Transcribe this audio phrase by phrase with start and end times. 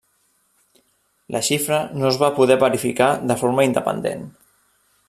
[1.35, 4.27] La xifra no es va poder verificar de forma independent.